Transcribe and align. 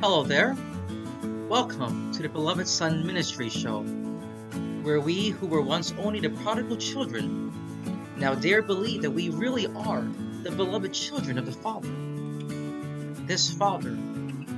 Hello 0.00 0.22
there. 0.22 0.56
Welcome 1.48 2.12
to 2.12 2.22
the 2.22 2.28
Beloved 2.28 2.68
Son 2.68 3.04
Ministry 3.04 3.48
Show, 3.48 3.82
where 4.82 5.00
we 5.00 5.30
who 5.30 5.48
were 5.48 5.60
once 5.60 5.92
only 5.98 6.20
the 6.20 6.30
prodigal 6.30 6.76
children 6.76 7.52
now 8.16 8.36
dare 8.36 8.62
believe 8.62 9.02
that 9.02 9.10
we 9.10 9.30
really 9.30 9.66
are 9.66 10.06
the 10.44 10.52
beloved 10.52 10.94
children 10.94 11.36
of 11.36 11.46
the 11.46 11.52
Father. 11.52 11.88
This 13.26 13.52
Father 13.52 13.90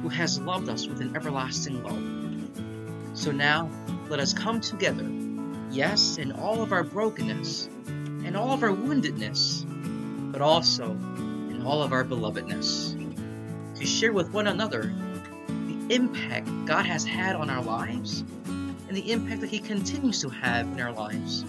who 0.03 0.11
has 0.11 0.39
loved 0.39 0.69
us 0.69 0.87
with 0.87 1.01
an 1.01 1.17
everlasting 1.17 1.83
love. 1.85 3.19
So 3.19 3.33
now 3.33 3.71
let 4.11 4.21
us 4.21 4.35
come 4.35 4.61
together, 4.61 5.09
yes, 5.71 6.19
in 6.19 6.33
all 6.33 6.61
of 6.61 6.71
our 6.71 6.85
brokenness 6.85 7.71
and 7.87 8.37
all 8.37 8.53
of 8.53 8.63
our 8.63 8.75
woundedness, 8.77 9.65
but 10.33 10.43
also 10.43 10.91
in 10.91 11.63
all 11.65 11.83
of 11.83 11.95
our 11.95 12.05
belovedness, 12.05 12.95
to 13.79 13.87
share 13.87 14.13
with 14.13 14.35
one 14.35 14.47
another 14.47 14.93
impact 15.91 16.49
God 16.67 16.87
has 16.87 17.05
had 17.05 17.35
on 17.35 17.51
our 17.51 17.63
lives 17.63 18.21
and 18.47 18.97
the 18.97 19.11
impact 19.11 19.41
that 19.41 19.51
He 19.51 19.59
continues 19.59 20.21
to 20.21 20.29
have 20.29 20.67
in 20.67 20.81
our 20.81 20.93
lives, 20.93 21.45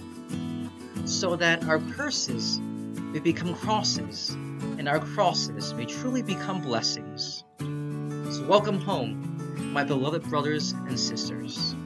so 1.04 1.36
that 1.36 1.64
our 1.64 1.78
curses 1.78 2.58
may 2.58 3.20
become 3.20 3.54
crosses 3.54 4.30
and 4.78 4.88
our 4.88 4.98
crosses 4.98 5.72
may 5.74 5.84
truly 5.86 6.22
become 6.22 6.60
blessings. 6.60 7.44
So, 7.60 8.44
welcome 8.48 8.80
home, 8.80 9.72
my 9.72 9.84
beloved 9.84 10.24
brothers 10.24 10.72
and 10.72 10.98
sisters. 10.98 11.76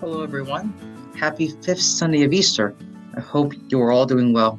Hello, 0.00 0.22
everyone 0.22 0.93
happy 1.14 1.48
fifth 1.48 1.80
Sunday 1.80 2.22
of 2.22 2.32
Easter. 2.32 2.74
I 3.16 3.20
hope 3.20 3.52
you 3.68 3.80
are 3.80 3.92
all 3.92 4.06
doing 4.06 4.32
well. 4.32 4.58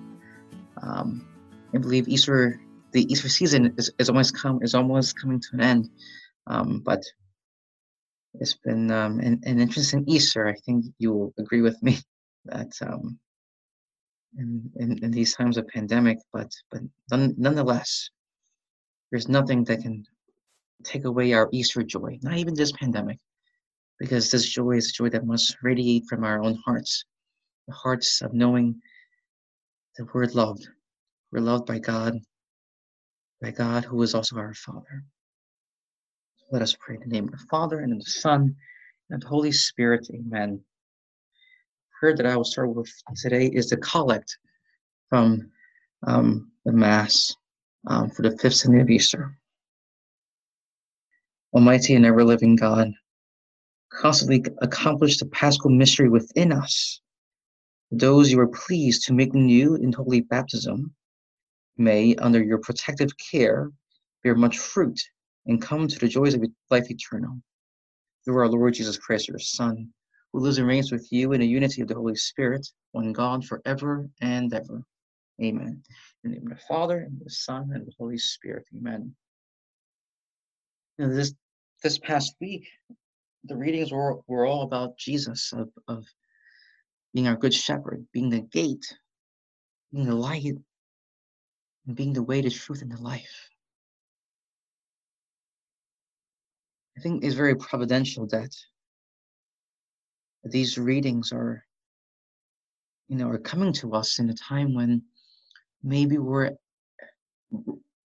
Um, 0.82 1.28
I 1.74 1.78
believe 1.78 2.08
Easter, 2.08 2.60
the 2.92 3.12
Easter 3.12 3.30
season 3.30 3.74
is, 3.78 3.92
is 4.00 4.10
almost 4.10 4.38
come 4.38 4.60
is 4.62 4.74
almost 4.74 5.20
coming 5.20 5.40
to 5.40 5.48
an 5.54 5.62
end. 5.62 5.90
Um, 6.48 6.82
but 6.86 7.04
it's 8.36 8.56
been 8.56 8.92
um, 8.92 9.20
an, 9.20 9.42
an, 9.44 9.60
interesting 9.60 10.04
Easter. 10.08 10.48
I 10.48 10.54
think 10.66 10.86
you 11.00 11.12
will 11.14 11.34
agree 11.38 11.62
with 11.62 11.82
me 11.82 11.98
that 12.46 12.72
um, 12.82 13.20
in, 14.38 14.70
in, 14.78 15.04
in, 15.04 15.12
these 15.12 15.36
times 15.36 15.58
of 15.58 15.68
pandemic, 15.68 16.20
but 16.32 16.52
but 16.72 16.82
none, 17.12 17.34
nonetheless, 17.38 18.10
there's 19.12 19.28
nothing 19.28 19.64
that 19.66 19.82
can 19.82 20.06
take 20.84 21.06
away 21.06 21.34
our 21.34 21.50
Easter 21.52 21.84
joy. 21.84 22.20
Not 22.22 22.38
even 22.38 22.54
this 22.54 22.72
pandemic 22.72 23.18
because 24.00 24.30
this 24.30 24.50
joy 24.50 24.72
is 24.72 24.90
a 24.90 24.94
joy 24.94 25.10
that 25.10 25.26
must 25.26 25.58
radiate 25.64 26.06
from 26.08 26.24
our 26.24 26.44
own 26.44 26.56
hearts, 26.66 27.06
the 27.68 27.74
hearts 27.74 28.22
of 28.22 28.34
knowing 28.34 28.82
that 29.98 30.14
we're 30.14 30.26
loved. 30.26 30.68
We're 31.32 31.40
loved 31.40 31.66
by 31.66 31.80
God, 31.80 32.20
by 33.42 33.52
God 33.52 33.86
who 33.86 34.02
is 34.02 34.14
also 34.14 34.38
our 34.38 34.54
Father. 34.54 35.04
Let 36.52 36.62
us 36.62 36.76
pray 36.80 36.96
in 36.96 37.02
the 37.02 37.08
name 37.08 37.26
of 37.26 37.32
the 37.32 37.46
Father 37.50 37.80
and 37.80 37.94
of 37.94 38.00
the 38.00 38.06
Son 38.06 38.56
and 39.10 39.18
of 39.18 39.22
the 39.22 39.28
Holy 39.28 39.52
Spirit. 39.52 40.08
Amen. 40.14 40.62
prayer 42.00 42.16
that 42.16 42.26
I 42.26 42.36
will 42.36 42.44
start 42.44 42.74
with 42.74 42.92
today 43.16 43.48
is 43.48 43.70
the 43.70 43.78
collect 43.78 44.38
from 45.10 45.50
um, 46.06 46.52
the 46.66 46.72
Mass 46.72 47.36
um, 47.88 48.10
for 48.10 48.22
the 48.22 48.38
fifth 48.38 48.56
Sunday 48.56 48.82
of 48.82 48.90
Easter. 48.90 49.38
Almighty 51.54 51.96
and 51.96 52.06
ever 52.06 52.24
living 52.24 52.56
God, 52.56 52.92
constantly 54.00 54.44
accomplish 54.62 55.18
the 55.18 55.26
paschal 55.28 55.70
mystery 55.70 56.10
within 56.10 56.52
us. 56.52 57.02
Those 57.92 58.32
you 58.32 58.40
are 58.40 58.48
pleased 58.48 59.06
to 59.06 59.14
make 59.14 59.34
new 59.34 59.76
in 59.76 59.94
holy 59.94 60.22
baptism 60.22 60.94
may, 61.78 62.16
under 62.16 62.44
your 62.44 62.58
protective 62.60 63.12
care, 63.18 63.72
bear 64.24 64.36
much 64.36 64.58
fruit 64.58 65.00
and 65.46 65.62
come 65.62 65.88
to 65.88 66.00
the 66.00 66.08
joys 66.08 66.34
of 66.34 66.44
life 66.70 66.90
eternal. 66.90 67.40
Through 68.24 68.38
our 68.38 68.48
Lord 68.48 68.74
Jesus 68.74 68.98
Christ, 68.98 69.28
your 69.28 69.40
Son, 69.40 69.90
who 70.34 70.40
lives 70.40 70.58
and 70.58 70.68
reigns 70.68 70.92
with 70.92 71.08
you 71.12 71.34
in 71.34 71.42
the 71.42 71.48
unity 71.48 71.82
of 71.82 71.88
the 71.88 71.96
Holy 71.96 72.16
Spirit, 72.16 72.68
one 72.92 73.14
God, 73.14 73.46
forever 73.46 74.10
and 74.22 74.54
ever. 74.54 74.82
Amen. 75.42 75.84
In 76.24 76.32
the 76.32 76.38
name 76.38 76.52
of 76.52 76.58
the 76.58 76.64
Father, 76.68 77.00
and 77.00 77.20
the 77.24 77.30
Son, 77.30 77.70
and 77.74 77.86
the 77.86 77.92
Holy 78.00 78.18
Spirit. 78.18 78.66
Amen. 78.76 79.14
Now, 80.98 81.10
this 81.10 81.34
this 81.84 82.00
past 82.00 82.36
week, 82.40 82.66
the 83.46 83.56
readings 83.56 83.92
were, 83.92 84.20
were 84.28 84.46
all 84.46 84.64
about 84.64 84.98
Jesus, 84.98 85.54
of, 85.54 85.70
of 85.88 86.06
being 87.14 87.28
our 87.28 87.36
good 87.36 87.54
shepherd, 87.54 88.06
being 88.12 88.30
the 88.30 88.42
gate, 88.42 88.86
being 89.92 90.06
the 90.06 90.16
light, 90.16 90.56
and 91.88 91.96
being 91.96 92.14
the 92.14 92.24
way, 92.24 92.42
the 92.42 92.50
truth, 92.50 92.82
and 92.82 92.92
the 92.92 93.02
life. 93.02 93.50
I 96.98 97.02
think 97.02 97.24
it's 97.24 97.36
very 97.36 97.56
providential 97.56 98.26
that 98.28 98.56
these 100.44 100.78
readings 100.78 101.32
are, 101.32 101.66
you 103.08 103.18
know, 103.18 103.30
are 103.30 103.38
coming 103.38 103.74
to 103.74 103.94
us 103.94 104.20
in 104.20 104.30
a 104.30 104.34
time 104.34 104.74
when 104.74 105.04
maybe 105.84 106.18
we're 106.18 106.52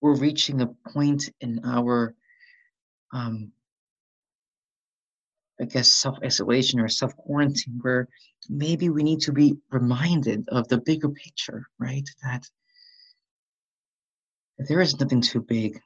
we're 0.01 0.17
reaching 0.17 0.61
a 0.61 0.67
point 0.93 1.29
in 1.41 1.61
our 1.65 2.15
um, 3.13 3.53
I 5.61 5.65
guess, 5.65 5.93
self 5.93 6.19
isolation 6.25 6.81
or 6.81 6.89
self 6.89 7.17
quarantine, 7.17 7.79
where 7.83 8.09
maybe 8.49 8.91
we 8.91 9.03
need 9.03 9.21
to 9.23 9.33
be 9.33 9.57
reminded 9.71 10.49
of 10.49 10.69
the 10.69 10.79
bigger 10.79 11.09
picture, 11.09 11.67
right? 11.79 12.09
That 12.23 12.49
there 14.59 14.81
is 14.81 14.99
nothing 14.99 15.21
too 15.21 15.41
big 15.41 15.81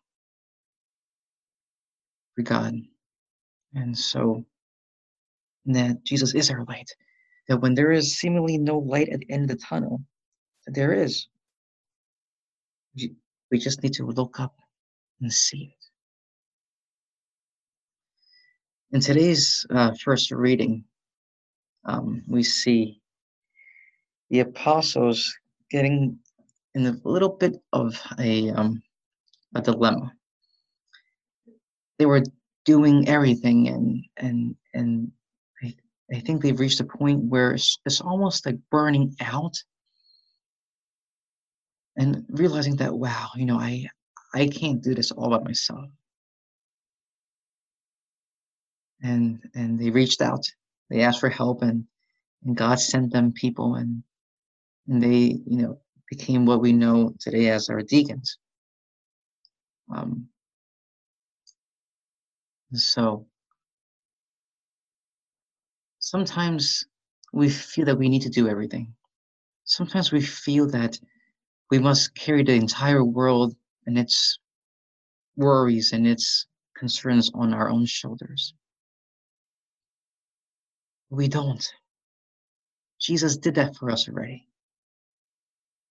for 2.35 2.43
God. 2.43 2.75
And 3.75 3.97
so 3.97 4.45
that 5.67 6.05
Jesus 6.05 6.35
is 6.35 6.51
our 6.51 6.65
light. 6.65 6.91
That 7.49 7.59
when 7.59 7.75
there 7.75 7.93
is 7.93 8.19
seemingly 8.19 8.59
no 8.59 8.79
light 8.79 9.09
at 9.09 9.21
the 9.21 9.31
end 9.31 9.51
of 9.51 9.59
the 9.59 9.65
tunnel, 9.65 10.03
there 10.67 10.93
is. 10.93 11.29
We 13.51 13.59
just 13.59 13.83
need 13.83 13.95
to 13.95 14.07
look 14.07 14.39
up 14.41 14.55
and 15.21 15.33
see 15.33 15.75
it. 15.75 15.85
In 18.93 19.01
today's 19.01 19.65
uh, 19.71 19.93
first 20.05 20.31
reading, 20.31 20.85
um, 21.87 22.23
we 22.29 22.43
see 22.43 23.01
the 24.29 24.41
apostles 24.41 25.35
getting 25.71 26.19
in 26.75 26.85
a 26.87 26.97
little 27.03 27.31
bit 27.31 27.57
of 27.73 27.99
a, 28.19 28.51
um, 28.51 28.83
a 29.55 29.63
dilemma. 29.63 30.13
They 31.99 32.05
were 32.05 32.23
doing 32.67 33.09
everything, 33.09 33.69
and 33.69 34.05
and 34.19 34.57
and 34.75 35.11
I, 35.63 35.75
I 36.13 36.21
think 36.21 36.43
they've 36.43 36.61
reached 36.61 36.81
a 36.81 36.85
point 36.85 37.25
where 37.25 37.53
it's, 37.53 37.79
it's 37.87 38.03
almost 38.03 38.45
like 38.45 38.59
burning 38.71 39.17
out, 39.23 39.57
and 41.97 42.27
realizing 42.29 42.77
that 42.77 42.93
wow, 42.93 43.29
you 43.37 43.47
know, 43.47 43.59
I 43.59 43.87
I 44.35 44.49
can't 44.49 44.83
do 44.83 44.95
this 44.95 45.13
all 45.13 45.31
by 45.31 45.39
myself 45.39 45.89
and 49.03 49.41
and 49.55 49.79
they 49.79 49.91
reached 49.91 50.23
out. 50.23 50.47
They 50.91 51.03
asked 51.03 51.21
for 51.21 51.29
help, 51.29 51.63
and 51.63 51.85
and 52.45 52.57
God 52.57 52.81
sent 52.81 53.13
them 53.13 53.33
people, 53.33 53.77
and 53.77 54.03
and 54.89 55.03
they 55.03 55.41
you 55.47 55.63
know 55.63 55.79
became 56.09 56.47
what 56.47 56.61
we 56.61 56.73
know 56.73 57.15
today 57.19 57.51
as 57.51 57.69
our 57.69 57.83
deacons. 57.83 58.39
Um, 59.95 60.29
so 62.75 63.27
sometimes 65.99 66.85
we 67.33 67.49
feel 67.49 67.87
that 67.87 67.99
we 67.99 68.09
need 68.09 68.23
to 68.23 68.31
do 68.31 68.49
everything. 68.49 68.95
Sometimes 69.65 70.13
we 70.13 70.21
feel 70.21 70.69
that 70.71 70.99
we 71.71 71.79
must 71.79 72.15
carry 72.15 72.43
the 72.43 72.53
entire 72.53 73.05
world 73.05 73.55
and 73.87 73.99
its 73.99 74.39
worries 75.37 75.93
and 75.93 76.07
its 76.07 76.47
concerns 76.77 77.31
on 77.35 77.55
our 77.55 77.71
own 77.71 77.87
shoulders. 77.87 78.55
We 81.13 81.29
don't. 81.29 81.63
Jesus 82.99 83.37
did 83.37 83.57
that 83.57 83.77
for 83.77 83.91
us 83.91 84.09
already. 84.09 84.49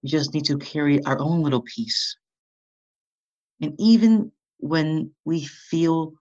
We 0.02 0.10
just 0.10 0.34
need 0.34 0.46
to 0.46 0.58
carry 0.58 1.04
our 1.06 1.20
own 1.20 1.44
little 1.44 1.62
piece. 1.62 2.18
And 3.62 3.76
even 3.78 4.32
when 4.58 5.12
we 5.24 5.46
feel 5.46 6.14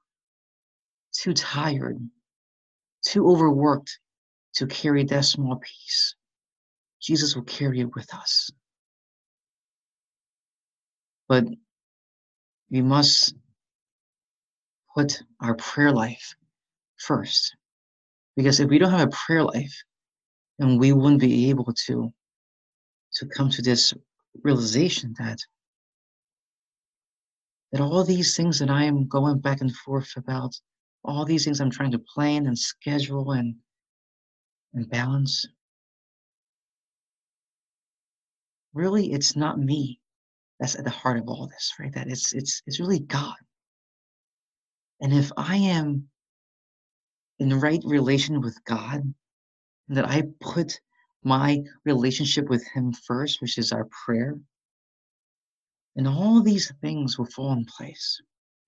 too 1.13 1.33
tired, 1.33 1.99
too 3.03 3.27
overworked 3.27 3.99
to 4.57 4.67
carry 4.67 5.05
that 5.05 5.25
small 5.25 5.57
piece, 5.57 6.15
Jesus 7.01 7.35
will 7.35 7.45
carry 7.45 7.81
it 7.81 7.95
with 7.95 8.13
us. 8.13 8.51
But 11.27 11.45
we 12.71 12.83
must 12.83 13.35
put 14.95 15.23
our 15.41 15.55
prayer 15.55 15.91
life 15.91 16.35
first. 16.99 17.57
Because 18.41 18.59
if 18.59 18.71
we 18.71 18.79
don't 18.79 18.91
have 18.91 19.07
a 19.07 19.17
prayer 19.27 19.45
life, 19.45 19.83
then 20.59 20.79
we 20.79 20.95
wouldn't 20.95 21.21
be 21.21 21.51
able 21.51 21.75
to 21.87 22.11
to 23.17 23.27
come 23.27 23.51
to 23.51 23.61
this 23.61 23.93
realization 24.43 25.15
that 25.19 25.37
that 27.71 27.83
all 27.83 28.03
these 28.03 28.35
things 28.35 28.59
that 28.59 28.71
I 28.71 28.85
am 28.85 29.07
going 29.09 29.41
back 29.41 29.61
and 29.61 29.77
forth 29.77 30.11
about, 30.17 30.59
all 31.05 31.27
these 31.27 31.45
things 31.45 31.61
I'm 31.61 31.71
trying 31.71 31.91
to 31.91 31.99
plan 31.99 32.47
and 32.47 32.59
schedule 32.59 33.33
and 33.33 33.57
and 34.73 34.89
balance, 34.89 35.47
really 38.73 39.13
it's 39.13 39.37
not 39.37 39.59
me 39.59 40.01
that's 40.59 40.77
at 40.77 40.85
the 40.85 40.89
heart 40.89 41.19
of 41.19 41.29
all 41.29 41.47
this, 41.47 41.75
right? 41.79 41.93
That 41.93 42.09
it's 42.09 42.33
it's 42.33 42.63
it's 42.67 42.81
really 42.81 43.01
God. 43.01 43.37
And 45.03 45.13
if 45.13 45.31
I 45.37 45.57
am 45.57 46.10
in 47.41 47.59
right 47.59 47.83
relation 47.85 48.41
with 48.41 48.57
God, 48.65 49.03
that 49.89 50.09
I 50.09 50.23
put 50.41 50.79
my 51.25 51.63
relationship 51.85 52.49
with 52.49 52.65
Him 52.75 52.93
first, 52.93 53.41
which 53.43 53.59
is 53.59 53.73
our 53.73 53.89
prayer, 54.05 54.39
and 55.97 56.07
all 56.07 56.43
these 56.43 56.73
things 56.81 57.19
will 57.19 57.27
fall 57.27 57.53
in 57.53 57.65
place. 57.65 58.21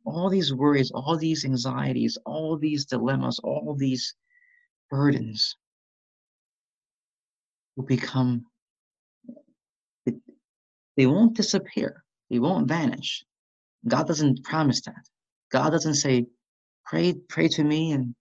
All 0.04 0.28
these 0.28 0.52
worries, 0.52 0.90
all 0.90 1.16
these 1.16 1.44
anxieties, 1.44 2.19
all 2.26 2.58
these 2.58 2.86
dilemmas, 2.86 3.38
all 3.44 3.76
these 3.78 4.14
burdens 4.90 5.56
will 7.76 7.84
become, 7.84 8.44
they 10.96 11.06
won't 11.06 11.36
disappear, 11.36 12.02
they 12.30 12.40
won't 12.40 12.68
vanish. 12.68 13.25
God 13.86 14.06
doesn't 14.08 14.42
promise 14.44 14.80
that. 14.82 15.04
God 15.52 15.70
doesn't 15.70 15.94
say, 15.94 16.26
pray, 16.84 17.14
pray 17.28 17.48
to 17.48 17.62
me 17.62 17.92
and 17.92 18.14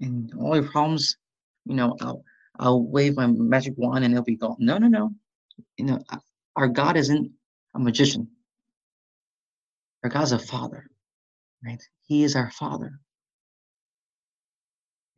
and 0.00 0.32
all 0.38 0.56
your 0.56 0.68
problems, 0.68 1.16
you 1.64 1.74
know, 1.74 1.96
I'll 2.00 2.24
I'll 2.58 2.82
wave 2.82 3.16
my 3.16 3.26
magic 3.26 3.74
wand 3.76 4.04
and 4.04 4.14
it'll 4.14 4.24
be 4.24 4.36
gone. 4.36 4.56
No, 4.58 4.78
no, 4.78 4.88
no. 4.88 5.10
You 5.76 5.86
know, 5.86 5.98
our 6.56 6.68
God 6.68 6.96
isn't 6.96 7.30
a 7.74 7.78
magician. 7.78 8.28
Our 10.02 10.10
God's 10.10 10.32
a 10.32 10.38
father, 10.38 10.88
right? 11.64 11.82
He 12.06 12.24
is 12.24 12.36
our 12.36 12.50
father. 12.50 13.00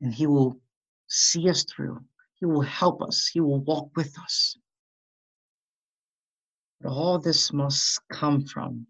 And 0.00 0.14
he 0.14 0.26
will 0.26 0.60
see 1.08 1.48
us 1.48 1.64
through. 1.64 2.00
He 2.36 2.46
will 2.46 2.62
help 2.62 3.02
us. 3.02 3.26
He 3.26 3.40
will 3.40 3.60
walk 3.60 3.90
with 3.96 4.18
us. 4.18 4.56
But 6.80 6.90
all 6.90 7.18
this 7.18 7.52
must 7.52 8.00
come 8.12 8.44
from 8.44 8.86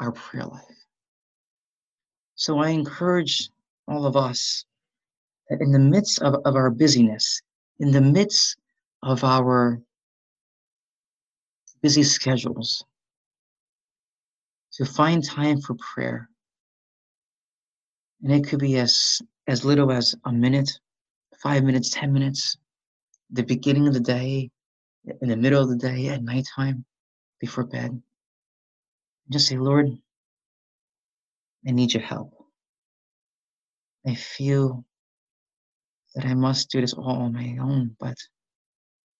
our 0.00 0.12
prayer 0.12 0.44
life. 0.44 0.62
So 2.34 2.58
I 2.58 2.70
encourage 2.70 3.50
all 3.88 4.06
of 4.06 4.16
us 4.16 4.64
that 5.48 5.60
in 5.60 5.72
the 5.72 5.78
midst 5.78 6.22
of, 6.22 6.34
of 6.44 6.56
our 6.56 6.70
busyness, 6.70 7.40
in 7.78 7.90
the 7.90 8.00
midst 8.00 8.56
of 9.02 9.24
our 9.24 9.80
busy 11.82 12.02
schedules, 12.02 12.84
to 14.72 14.84
find 14.84 15.24
time 15.24 15.60
for 15.60 15.74
prayer. 15.74 16.28
And 18.22 18.32
it 18.32 18.48
could 18.48 18.60
be 18.60 18.78
as, 18.78 19.20
as 19.46 19.64
little 19.64 19.90
as 19.90 20.14
a 20.24 20.32
minute, 20.32 20.70
five 21.42 21.64
minutes, 21.64 21.90
10 21.90 22.12
minutes, 22.12 22.56
the 23.30 23.42
beginning 23.42 23.88
of 23.88 23.94
the 23.94 24.00
day, 24.00 24.50
in 25.20 25.28
the 25.28 25.36
middle 25.36 25.62
of 25.62 25.68
the 25.68 25.76
day, 25.76 26.08
at 26.08 26.22
nighttime, 26.22 26.84
before 27.40 27.64
bed. 27.64 28.00
Just 29.28 29.48
say, 29.48 29.56
Lord, 29.56 29.90
I 31.66 31.70
need 31.72 31.92
your 31.92 32.02
help. 32.02 32.32
I 34.06 34.14
feel 34.14 34.84
that 36.14 36.24
I 36.24 36.34
must 36.34 36.70
do 36.70 36.80
this 36.80 36.92
all 36.92 37.22
on 37.22 37.32
my 37.32 37.56
own, 37.60 37.96
but, 37.98 38.16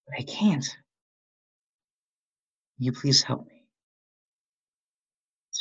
but 0.06 0.18
I 0.18 0.22
can't. 0.22 0.64
Will 2.78 2.86
you 2.86 2.92
please 2.92 3.22
help 3.22 3.46
me? 3.46 3.64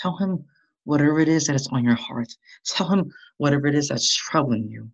Tell 0.02 0.18
him 0.18 0.46
whatever 0.84 1.20
it 1.20 1.28
is 1.28 1.46
that 1.46 1.56
is 1.56 1.68
on 1.72 1.84
your 1.84 1.96
heart. 1.96 2.34
Tell 2.66 2.90
him 2.90 3.12
whatever 3.38 3.68
it 3.68 3.76
is 3.76 3.90
that's 3.90 4.14
troubling 4.14 4.68
you. 4.68 4.90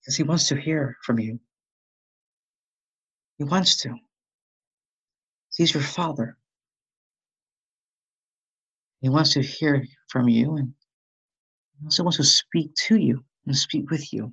Because 0.00 0.16
he 0.16 0.22
wants 0.22 0.48
to 0.48 0.56
hear 0.56 0.96
from 1.04 1.18
you. 1.18 1.38
He 3.38 3.44
wants 3.44 3.76
to. 3.82 3.94
He's 5.56 5.74
your 5.74 5.82
father. 5.82 6.36
He 9.00 9.08
wants 9.08 9.34
to 9.34 9.42
hear 9.42 9.84
from 10.08 10.28
you 10.28 10.56
and 10.56 10.74
he 11.78 11.86
also 11.86 12.02
wants 12.02 12.18
to 12.18 12.24
speak 12.24 12.74
to 12.86 12.96
you 12.96 13.24
and 13.46 13.56
speak 13.56 13.90
with 13.90 14.12
you. 14.12 14.32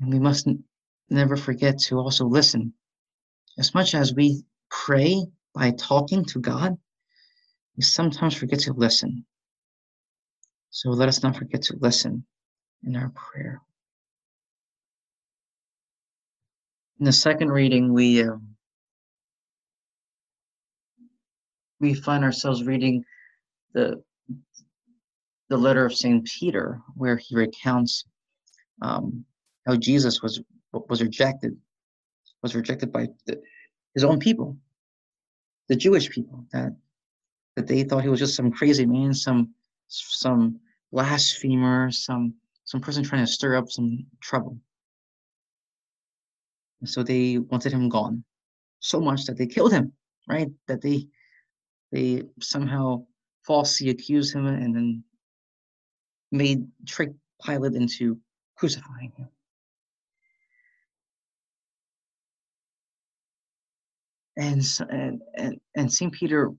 And 0.00 0.12
we 0.12 0.18
must 0.18 0.48
never 1.10 1.36
forget 1.36 1.78
to 1.80 1.98
also 1.98 2.26
listen. 2.26 2.74
As 3.58 3.74
much 3.74 3.94
as 3.94 4.14
we 4.14 4.44
pray 4.70 5.24
by 5.54 5.70
talking 5.72 6.24
to 6.26 6.40
God, 6.40 6.76
we 7.76 7.82
sometimes 7.82 8.34
forget 8.34 8.60
to 8.60 8.72
listen. 8.72 9.24
So 10.70 10.90
let 10.90 11.08
us 11.08 11.22
not 11.22 11.36
forget 11.36 11.62
to 11.62 11.76
listen 11.80 12.26
in 12.84 12.96
our 12.96 13.10
prayer. 13.10 13.62
In 16.98 17.06
the 17.06 17.12
second 17.12 17.50
reading, 17.50 17.92
we 17.92 18.22
uh, 18.22 18.36
we 21.80 21.94
find 21.94 22.24
ourselves 22.24 22.64
reading 22.64 23.04
the 23.72 24.02
the 25.48 25.56
letter 25.56 25.84
of 25.84 25.94
Saint 25.94 26.26
Peter, 26.26 26.80
where 26.94 27.16
he 27.16 27.36
recounts 27.36 28.04
um, 28.82 29.24
how 29.66 29.76
Jesus 29.76 30.22
was 30.22 30.40
was 30.72 31.02
rejected, 31.02 31.56
was 32.42 32.54
rejected 32.54 32.92
by 32.92 33.08
the, 33.26 33.40
his 33.94 34.04
own 34.04 34.18
people, 34.18 34.56
the 35.68 35.76
Jewish 35.76 36.10
people, 36.10 36.44
that 36.52 36.76
that 37.56 37.66
they 37.66 37.82
thought 37.82 38.02
he 38.02 38.08
was 38.08 38.20
just 38.20 38.36
some 38.36 38.50
crazy 38.52 38.86
man, 38.86 39.12
some 39.12 39.54
some 39.88 40.60
blasphemer, 40.92 41.90
some 41.90 42.34
some 42.64 42.80
person 42.80 43.02
trying 43.02 43.24
to 43.24 43.32
stir 43.32 43.56
up 43.56 43.70
some 43.70 44.06
trouble. 44.20 44.58
And 46.80 46.88
so 46.88 47.02
they 47.02 47.38
wanted 47.38 47.72
him 47.72 47.88
gone, 47.88 48.24
so 48.80 49.00
much 49.00 49.24
that 49.24 49.36
they 49.36 49.46
killed 49.46 49.72
him, 49.72 49.92
right? 50.28 50.48
That 50.68 50.82
they 50.82 51.08
they 51.90 52.22
somehow 52.40 53.06
falsely 53.44 53.90
accused 53.90 54.34
him 54.34 54.46
and 54.46 54.74
then 54.74 55.04
made 56.30 56.66
trick 56.84 57.10
Pilate 57.44 57.74
into 57.74 58.18
crucifying 58.56 59.12
him. 59.16 59.28
And, 64.36 64.62
and, 64.90 65.22
and, 65.34 65.60
and 65.74 65.92
St. 65.92 66.12
Peter 66.12 66.52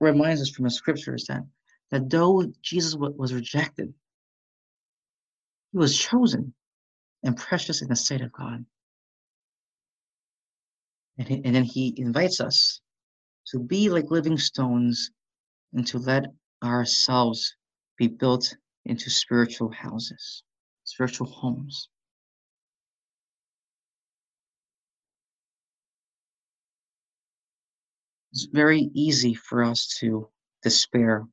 reminds 0.00 0.40
us 0.40 0.50
from 0.50 0.64
the 0.64 0.70
scriptures 0.70 1.26
that, 1.28 1.42
that 1.90 2.08
though 2.08 2.44
Jesus 2.62 2.94
was 2.96 3.34
rejected, 3.34 3.92
he 5.72 5.78
was 5.78 5.98
chosen 5.98 6.54
and 7.22 7.36
precious 7.36 7.82
in 7.82 7.88
the 7.88 7.96
sight 7.96 8.20
of 8.22 8.32
God. 8.32 8.64
And, 11.18 11.28
he, 11.28 11.42
and 11.44 11.54
then 11.54 11.64
he 11.64 11.94
invites 11.96 12.40
us 12.40 12.80
to 13.48 13.58
be 13.58 13.90
like 13.90 14.10
living 14.10 14.38
stones 14.38 15.10
and 15.72 15.86
to 15.88 15.98
let 15.98 16.26
ourselves 16.62 17.54
be 17.96 18.08
built 18.08 18.54
into 18.86 19.10
spiritual 19.10 19.70
houses, 19.70 20.42
spiritual 20.84 21.26
homes. 21.26 21.88
It's 28.32 28.44
very 28.44 28.90
easy 28.94 29.34
for 29.34 29.62
us 29.64 29.96
to 30.00 30.28
despair. 30.62 31.26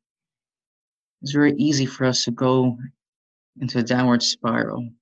It's 1.21 1.31
very 1.31 1.53
easy 1.57 1.85
for 1.85 2.05
us 2.05 2.23
to 2.23 2.31
go 2.31 2.77
into 3.59 3.79
a 3.79 3.83
downward 3.83 4.23
spiral. 4.23 4.79
And 4.79 4.93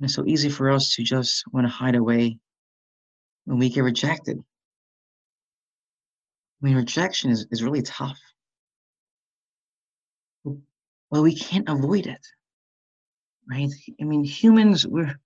it's 0.00 0.14
so 0.14 0.24
easy 0.26 0.48
for 0.48 0.70
us 0.70 0.94
to 0.94 1.02
just 1.02 1.44
want 1.52 1.66
to 1.66 1.72
hide 1.72 1.94
away 1.94 2.38
when 3.44 3.58
we 3.58 3.68
get 3.68 3.82
rejected. 3.82 4.38
I 6.62 6.66
mean, 6.66 6.76
rejection 6.76 7.30
is, 7.30 7.46
is 7.50 7.62
really 7.62 7.82
tough. 7.82 8.18
Well, 10.44 11.22
we 11.22 11.34
can't 11.34 11.68
avoid 11.68 12.06
it, 12.06 12.24
right? 13.50 13.70
I 14.00 14.04
mean, 14.04 14.22
humans, 14.22 14.86
we're 14.86 15.18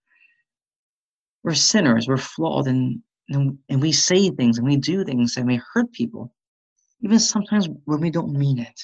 we're 1.43 1.55
sinners, 1.55 2.09
we're 2.09 2.17
flawed, 2.17 2.69
and 2.69 3.03
and, 3.28 3.59
and 3.69 3.81
we 3.81 3.93
say 3.93 4.31
things 4.31 4.59
and 4.59 4.66
we 4.66 4.76
do 4.76 5.04
things 5.04 5.35
that 5.35 5.45
may 5.45 5.61
hurt 5.73 5.93
people, 5.93 6.33
even 7.00 7.19
sometimes 7.19 7.69
when 7.85 8.00
we 8.00 8.11
don't 8.11 8.33
mean 8.33 8.59
it. 8.59 8.81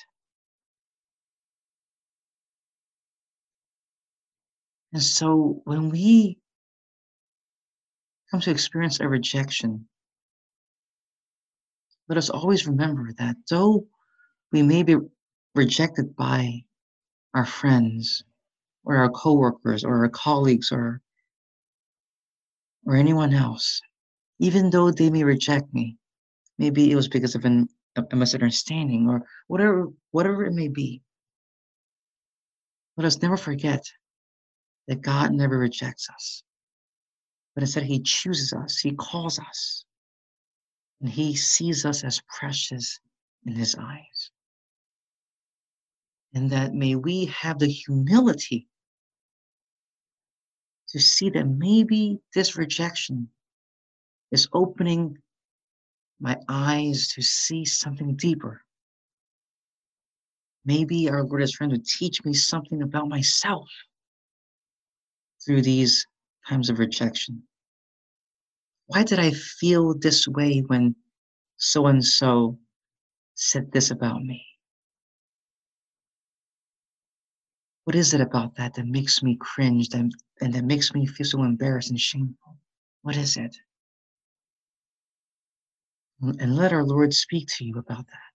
And 4.92 5.02
so 5.02 5.61
when 5.64 5.88
we 5.90 6.38
come 8.30 8.40
to 8.40 8.50
experience 8.50 9.00
a 9.00 9.09
rejection, 9.09 9.87
let 12.09 12.18
us 12.18 12.30
always 12.30 12.66
remember 12.66 13.12
that 13.18 13.37
though 13.49 13.87
we 14.50 14.62
may 14.62 14.82
be 14.82 14.97
rejected 15.54 16.16
by 16.16 16.64
our 17.35 17.47
friends 17.47 18.25
or 18.85 18.97
our 18.97 19.11
coworkers 19.11 19.85
or 19.85 19.99
our 19.99 20.09
colleagues 20.09 20.73
or 20.73 21.00
or 22.87 22.97
anyone 22.97 23.35
else, 23.35 23.80
even 24.40 24.70
though 24.70 24.90
they 24.90 25.11
may 25.11 25.23
reject 25.23 25.73
me. 25.73 25.97
Maybe 26.59 26.90
it 26.90 26.97
was 26.97 27.09
because 27.09 27.35
of 27.35 27.44
an, 27.44 27.68
a 27.97 28.16
misunderstanding 28.16 29.09
or 29.09 29.23
whatever, 29.47 29.88
whatever 30.11 30.44
it 30.47 30.54
may 30.54 30.68
be. 30.68 31.02
Let 32.97 33.06
us 33.06 33.20
never 33.23 33.37
forget 33.37 33.85
that 34.88 35.02
God 35.02 35.32
never 35.32 35.59
rejects 35.59 36.09
us, 36.11 36.42
but 37.54 37.62
instead 37.62 37.85
He 37.85 38.00
chooses 38.00 38.52
us, 38.52 38.78
He 38.78 38.92
calls 38.92 39.38
us, 39.38 39.85
and 41.00 41.09
He 41.09 41.37
sees 41.37 41.85
us 41.85 42.02
as 42.02 42.23
precious 42.38 42.99
in 43.47 43.54
His 43.54 43.75
eyes. 43.75 44.30
And 46.35 46.50
that 46.50 46.73
may 46.73 46.94
we 46.94 47.26
have 47.26 47.59
the 47.59 47.68
humility 47.68 48.68
to 50.88 50.99
see 50.99 51.28
that 51.30 51.47
maybe 51.47 52.20
this 52.35 52.56
rejection 52.56 53.28
is 54.30 54.49
opening 54.52 55.18
my 56.20 56.37
eyes 56.49 57.08
to 57.14 57.22
see 57.22 57.64
something 57.64 58.14
deeper. 58.16 58.62
Maybe 60.64 61.08
our 61.08 61.25
Lord 61.25 61.42
is 61.42 61.52
trying 61.52 61.70
to 61.70 61.78
teach 61.78 62.25
me 62.25 62.34
something 62.34 62.82
about 62.82 63.08
myself 63.08 63.68
through 65.44 65.62
these 65.62 66.06
times 66.49 66.68
of 66.68 66.78
rejection. 66.78 67.42
Why 68.87 69.04
did 69.04 69.18
I 69.18 69.30
feel 69.30 69.94
this 69.94 70.28
way 70.28 70.60
when 70.66 70.96
so 71.56 71.87
and 71.87 72.04
so 72.04 72.58
said 73.34 73.72
this 73.72 73.90
about 73.90 74.22
me? 74.22 74.44
What 77.84 77.96
is 77.96 78.12
it 78.14 78.20
about 78.20 78.56
that 78.56 78.75
that 78.75 78.87
makes 78.87 79.22
me 79.22 79.37
cringe 79.37 79.88
and, 79.94 80.12
and 80.40 80.54
that 80.54 80.64
makes 80.64 80.92
me 80.92 81.06
feel 81.06 81.26
so 81.26 81.42
embarrassed 81.42 81.90
and 81.90 81.99
shameful? 81.99 82.58
What 83.02 83.16
is 83.16 83.37
it? 83.37 83.56
Mm, 86.22 86.40
and 86.40 86.56
let 86.56 86.72
our 86.72 86.84
Lord 86.84 87.14
speak 87.14 87.48
to 87.56 87.64
you 87.64 87.78
about 87.78 88.06
that. 88.06 88.30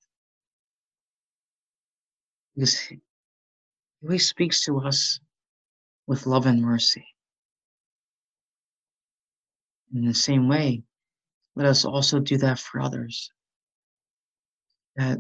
Because 2.56 2.80
He 2.80 3.00
always 4.04 4.28
speaks 4.28 4.64
to 4.66 4.80
us 4.80 5.20
with 6.08 6.26
love 6.26 6.46
and 6.46 6.62
mercy. 6.62 7.06
In 9.94 10.06
the 10.06 10.14
same 10.14 10.48
way, 10.48 10.84
let 11.56 11.68
us 11.68 11.86
also 11.86 12.20
do 12.20 12.38
that 12.38 12.60
for 12.60 12.82
others. 12.82 13.32
That 14.96 15.20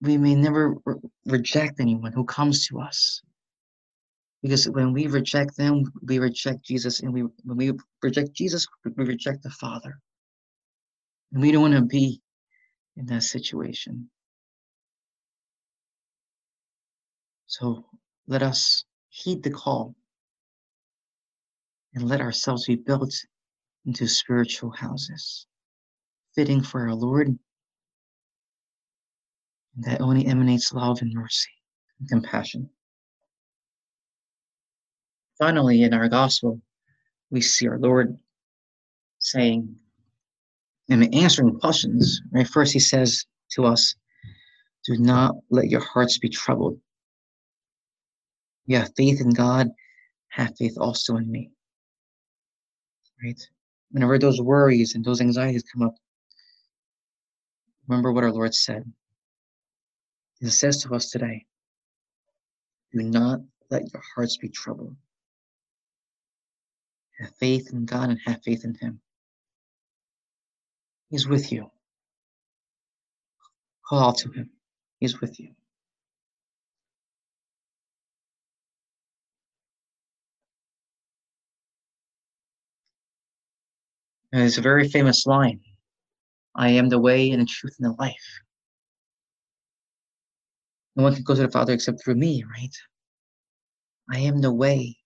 we 0.00 0.16
may 0.18 0.34
never 0.34 0.74
re- 0.84 0.96
reject 1.26 1.80
anyone 1.80 2.12
who 2.12 2.24
comes 2.24 2.66
to 2.68 2.80
us. 2.80 3.22
Because 4.42 4.68
when 4.68 4.92
we 4.92 5.06
reject 5.06 5.56
them, 5.56 5.84
we 6.06 6.18
reject 6.18 6.64
Jesus, 6.64 7.00
and 7.00 7.12
we 7.12 7.22
when 7.44 7.56
we 7.56 7.72
reject 8.02 8.32
Jesus, 8.34 8.66
we 8.84 9.04
reject 9.04 9.42
the 9.42 9.50
Father. 9.50 9.98
And 11.34 11.42
we 11.42 11.50
don't 11.50 11.62
want 11.62 11.74
to 11.74 11.82
be 11.82 12.22
in 12.96 13.06
that 13.06 13.24
situation. 13.24 14.08
So 17.46 17.84
let 18.28 18.42
us 18.42 18.84
heed 19.08 19.42
the 19.42 19.50
call 19.50 19.96
and 21.94 22.08
let 22.08 22.20
ourselves 22.20 22.66
be 22.66 22.76
built 22.76 23.12
into 23.84 24.06
spiritual 24.06 24.70
houses, 24.70 25.46
fitting 26.36 26.62
for 26.62 26.82
our 26.82 26.94
Lord, 26.94 27.36
that 29.78 30.00
only 30.00 30.26
emanates 30.26 30.72
love 30.72 31.02
and 31.02 31.12
mercy 31.12 31.50
and 31.98 32.08
compassion. 32.08 32.70
Finally, 35.36 35.82
in 35.82 35.94
our 35.94 36.08
gospel, 36.08 36.60
we 37.30 37.40
see 37.40 37.66
our 37.66 37.78
Lord 37.78 38.16
saying 39.18 39.76
and 40.88 41.14
answering 41.14 41.58
questions. 41.58 42.20
Right, 42.32 42.46
first 42.46 42.72
he 42.72 42.80
says 42.80 43.24
to 43.52 43.64
us, 43.64 43.94
"Do 44.84 44.98
not 44.98 45.36
let 45.50 45.70
your 45.70 45.80
hearts 45.80 46.18
be 46.18 46.28
troubled. 46.28 46.80
You 48.66 48.78
have 48.78 48.94
faith 48.96 49.20
in 49.20 49.30
God, 49.30 49.70
have 50.28 50.56
faith 50.56 50.76
also 50.78 51.16
in 51.16 51.30
me." 51.30 51.50
Right. 53.22 53.40
Whenever 53.90 54.18
those 54.18 54.40
worries 54.40 54.94
and 54.94 55.04
those 55.04 55.20
anxieties 55.20 55.62
come 55.62 55.82
up, 55.82 55.94
remember 57.86 58.12
what 58.12 58.24
our 58.24 58.32
Lord 58.32 58.54
said. 58.54 58.92
He 60.40 60.50
says 60.50 60.82
to 60.82 60.94
us 60.94 61.10
today, 61.10 61.46
"Do 62.92 63.02
not 63.02 63.40
let 63.70 63.90
your 63.92 64.02
hearts 64.14 64.36
be 64.36 64.48
troubled. 64.48 64.96
Have 67.20 67.34
faith 67.36 67.72
in 67.72 67.86
God 67.86 68.10
and 68.10 68.20
have 68.26 68.42
faith 68.42 68.64
in 68.64 68.74
Him." 68.74 69.00
He's 71.10 71.28
with 71.28 71.52
you. 71.52 71.70
Call 73.88 74.00
out 74.00 74.18
to 74.18 74.30
him. 74.30 74.50
He's 74.98 75.20
with 75.20 75.38
you. 75.38 75.54
And 84.32 84.42
it's 84.42 84.58
a 84.58 84.62
very 84.62 84.88
famous 84.88 85.26
line 85.26 85.60
I 86.56 86.70
am 86.70 86.88
the 86.88 86.98
way 86.98 87.30
and 87.30 87.42
the 87.42 87.46
truth 87.46 87.76
and 87.78 87.90
the 87.90 87.96
life. 88.00 88.40
No 90.96 91.02
one 91.04 91.14
can 91.14 91.24
go 91.24 91.34
to 91.34 91.42
the 91.42 91.50
Father 91.50 91.72
except 91.72 92.02
through 92.02 92.14
me, 92.14 92.44
right? 92.44 92.76
I 94.12 94.18
am 94.20 94.40
the 94.40 94.52
way 94.52 94.96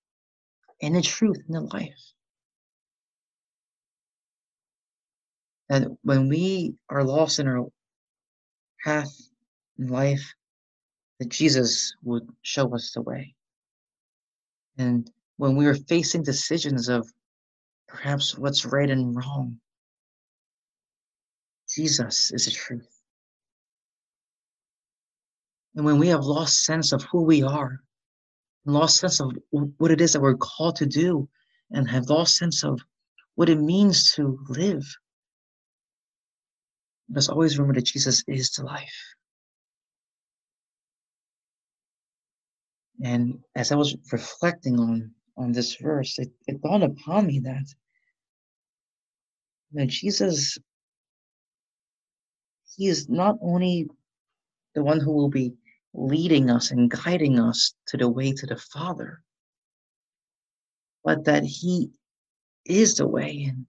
and 0.83 0.95
the 0.95 1.02
truth 1.02 1.38
and 1.47 1.57
the 1.57 1.61
life. 1.61 2.12
And 5.71 5.99
when 6.03 6.29
we 6.29 6.75
are 6.89 7.05
lost 7.05 7.39
in 7.39 7.49
our 7.49 7.67
path 8.85 9.13
in 9.79 9.89
life, 9.89 10.35
that 11.19 11.29
Jesus 11.29 11.95
would 12.03 12.29
show 12.43 12.75
us 12.75 12.93
the 12.93 13.03
way. 13.03 13.35
And 14.79 15.11
when 15.37 15.57
we 15.57 15.67
are 15.67 15.75
facing 15.75 16.23
decisions 16.23 16.89
of 16.89 17.11
perhaps 17.87 18.39
what's 18.39 18.65
right 18.65 18.89
and 18.89 19.15
wrong, 19.15 19.59
Jesus 21.75 22.31
is 22.33 22.47
the 22.47 22.51
truth. 22.53 22.89
And 25.75 25.85
when 25.85 25.99
we 25.99 26.09
have 26.09 26.25
lost 26.25 26.65
sense 26.65 26.93
of 26.93 27.03
who 27.05 27.23
we 27.23 27.43
are, 27.43 27.81
lost 28.65 28.99
sense 28.99 29.21
of 29.21 29.33
what 29.51 29.91
it 29.91 30.01
is 30.01 30.13
that 30.13 30.21
we're 30.21 30.35
called 30.35 30.77
to 30.77 30.87
do, 30.87 31.29
and 31.71 31.89
have 31.89 32.09
lost 32.09 32.37
sense 32.37 32.65
of 32.65 32.81
what 33.35 33.49
it 33.49 33.61
means 33.61 34.13
to 34.13 34.39
live, 34.49 34.85
let's 37.11 37.29
always 37.29 37.59
remember 37.59 37.81
that 37.81 37.87
Jesus 37.87 38.25
is 38.27 38.50
the 38.50 38.65
life. 38.65 39.15
And 43.03 43.41
as 43.55 43.73
I 43.73 43.77
was 43.77 43.97
reflecting 44.12 44.79
on 44.81 45.12
on 45.37 45.53
this 45.53 45.77
verse, 45.77 46.19
it, 46.19 46.31
it 46.49 46.61
dawned 46.62 46.83
upon 46.83 47.27
me 47.27 47.41
that 47.41 47.65
that 49.73 49.87
Jesus, 49.87 50.59
he 52.77 52.88
is 52.88 53.09
not 53.09 53.37
only 53.41 53.88
the 54.75 54.83
one 54.83 55.00
who 55.00 55.12
will 55.12 55.29
be 55.29 55.55
leading 55.95 56.50
us 56.50 56.71
and 56.71 56.91
guiding 56.91 57.38
us 57.38 57.75
to 57.87 57.97
the 57.97 58.09
way 58.09 58.33
to 58.33 58.47
the 58.47 58.57
Father, 58.57 59.23
but 61.05 61.25
that 61.25 61.45
he 61.45 61.91
is 62.65 62.97
the 62.97 63.07
way. 63.07 63.50
And, 63.50 63.67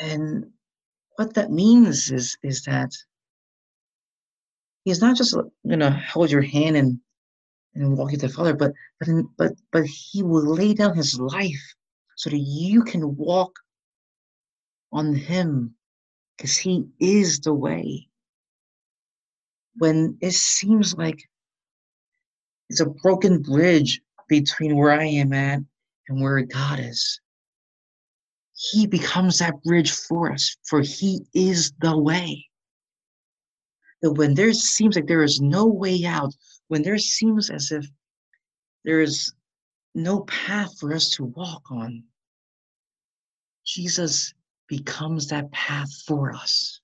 and 0.00 0.52
what 1.18 1.34
that 1.34 1.50
means 1.50 2.12
is, 2.12 2.36
is 2.44 2.62
that 2.62 2.92
he's 4.84 5.00
not 5.00 5.16
just 5.16 5.34
going 5.66 5.80
to 5.80 5.90
hold 5.90 6.30
your 6.30 6.42
hand 6.42 6.76
and 6.76 7.00
and 7.74 7.96
walk 7.96 8.12
you 8.12 8.18
to 8.18 8.28
the 8.28 8.32
Father, 8.32 8.54
but 8.54 8.72
but 9.00 9.08
but 9.36 9.52
but 9.72 9.84
He 9.84 10.22
will 10.22 10.54
lay 10.54 10.74
down 10.74 10.96
His 10.96 11.18
life 11.18 11.74
so 12.16 12.30
that 12.30 12.38
you 12.38 12.82
can 12.82 13.16
walk 13.16 13.52
on 14.92 15.14
Him, 15.14 15.74
because 16.36 16.56
He 16.56 16.86
is 17.00 17.40
the 17.40 17.54
way. 17.54 18.08
When 19.76 20.18
it 20.20 20.32
seems 20.32 20.96
like 20.96 21.20
it's 22.68 22.80
a 22.80 22.86
broken 22.86 23.42
bridge 23.42 24.00
between 24.28 24.76
where 24.76 24.92
I 24.92 25.04
am 25.04 25.32
at 25.32 25.60
and 26.08 26.20
where 26.20 26.40
God 26.42 26.80
is, 26.80 27.20
He 28.58 28.86
becomes 28.86 29.38
that 29.38 29.62
bridge 29.62 29.92
for 29.92 30.32
us, 30.32 30.56
for 30.66 30.80
He 30.80 31.26
is 31.32 31.72
the 31.80 31.96
way. 31.96 32.46
That 34.02 34.12
when 34.12 34.34
there 34.34 34.52
seems 34.52 34.96
like 34.96 35.06
there 35.06 35.22
is 35.22 35.40
no 35.40 35.66
way 35.66 36.04
out, 36.04 36.34
when 36.66 36.82
there 36.82 36.98
seems 36.98 37.50
as 37.50 37.70
if 37.70 37.86
there 38.84 39.00
is 39.00 39.32
no 39.94 40.20
path 40.20 40.76
for 40.78 40.92
us 40.92 41.10
to 41.10 41.24
walk 41.24 41.62
on, 41.70 42.04
Jesus 43.64 44.34
becomes 44.66 45.28
that 45.28 45.50
path 45.52 45.92
for 46.06 46.32
us. 46.32 46.80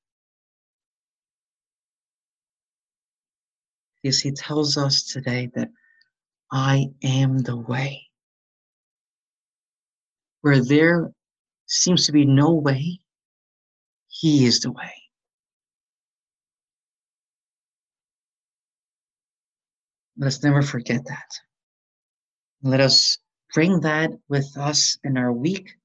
Yes, 4.02 4.18
he 4.18 4.32
tells 4.32 4.76
us 4.76 5.02
today 5.04 5.50
that 5.54 5.70
I 6.52 6.88
am 7.02 7.38
the 7.38 7.56
way. 7.56 8.04
where 10.44 10.62
there 10.62 11.10
seems 11.66 12.06
to 12.06 12.12
be 12.12 12.24
no 12.24 12.52
way, 12.52 13.00
He 14.08 14.44
is 14.44 14.60
the 14.60 14.72
way. 14.72 14.92
Let 20.16 20.28
us 20.28 20.42
never 20.42 20.62
forget 20.62 21.04
that. 21.06 21.40
Let 22.62 22.80
us 22.80 23.18
bring 23.52 23.80
that 23.80 24.10
with 24.28 24.56
us 24.56 24.96
in 25.04 25.18
our 25.18 25.32
week, 25.32 25.76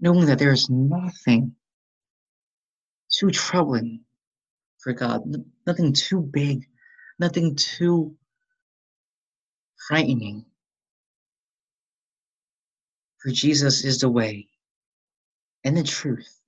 knowing 0.00 0.26
that 0.26 0.38
there 0.38 0.52
is 0.52 0.68
nothing 0.70 1.54
too 3.10 3.30
troubling 3.30 4.00
for 4.82 4.92
God, 4.92 5.22
nothing 5.66 5.92
too 5.92 6.20
big, 6.20 6.64
nothing 7.18 7.54
too 7.56 8.16
frightening. 9.88 10.44
For 13.22 13.30
Jesus 13.30 13.84
is 13.84 14.00
the 14.00 14.10
way 14.10 14.48
and 15.64 15.76
the 15.76 15.82
truth 15.82 16.40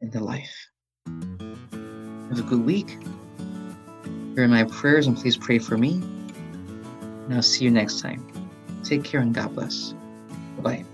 and 0.00 0.12
the 0.12 0.20
life. 0.20 0.68
Have 1.06 2.38
a 2.38 2.42
good 2.42 2.64
week. 2.64 2.98
Hear 4.34 4.48
my 4.48 4.64
prayers 4.64 5.06
and 5.06 5.16
please 5.16 5.36
pray 5.36 5.58
for 5.58 5.76
me. 5.76 5.94
And 5.94 7.34
I'll 7.34 7.42
see 7.42 7.64
you 7.64 7.70
next 7.70 8.00
time. 8.00 8.26
Take 8.84 9.04
care 9.04 9.20
and 9.20 9.34
God 9.34 9.54
bless. 9.54 9.94
Bye 10.56 10.62
bye. 10.62 10.84